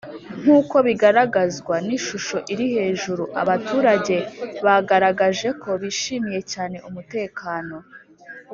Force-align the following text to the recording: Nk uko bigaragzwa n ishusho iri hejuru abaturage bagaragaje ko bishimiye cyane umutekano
Nk 0.41 0.47
uko 0.59 0.75
bigaragzwa 0.87 1.75
n 1.87 1.89
ishusho 1.97 2.37
iri 2.53 2.65
hejuru 2.75 3.23
abaturage 3.41 4.15
bagaragaje 4.65 5.47
ko 5.61 5.69
bishimiye 5.81 6.39
cyane 6.51 6.77
umutekano 6.89 7.75